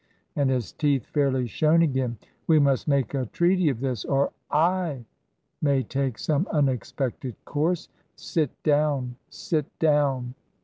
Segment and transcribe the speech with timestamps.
[0.35, 2.17] and his teeth fairly shone again.
[2.47, 5.05] 'We must make a treaty of this, or I
[5.61, 7.87] may take some unexpected course.
[8.15, 10.33] Sit down, sit down!'